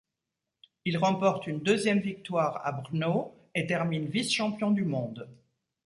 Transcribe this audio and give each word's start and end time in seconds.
Il 0.85 0.97
remporte 0.97 1.45
une 1.45 1.59
deuxième 1.59 1.99
victoire 1.99 2.65
à 2.65 2.71
Brno 2.71 3.35
et 3.53 3.67
termine 3.67 4.07
vice-champion 4.07 4.71
du 4.71 4.83
monde. 4.83 5.29